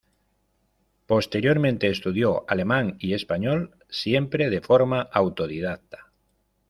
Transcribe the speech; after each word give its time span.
Posteriormente 1.05 1.87
estudió 1.89 2.43
alemán 2.49 2.95
y 2.97 3.13
español, 3.13 3.77
siempre 3.87 4.49
de 4.49 4.59
forma 4.59 5.03
autodidacta. 5.03 6.11